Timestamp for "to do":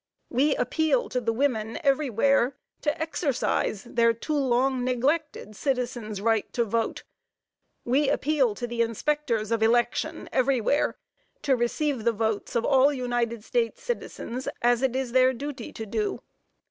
15.73-16.23